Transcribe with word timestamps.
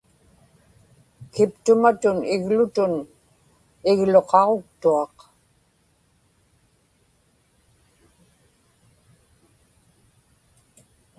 kiptumatun 1.33 2.17
iglutun 2.33 2.93
igluqaġuktuaq 3.91 5.15